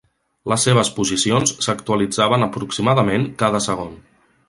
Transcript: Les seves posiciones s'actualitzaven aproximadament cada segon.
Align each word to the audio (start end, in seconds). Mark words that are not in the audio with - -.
Les 0.51 0.63
seves 0.67 0.89
posiciones 0.99 1.53
s'actualitzaven 1.67 2.47
aproximadament 2.49 3.29
cada 3.45 3.63
segon. 3.71 3.97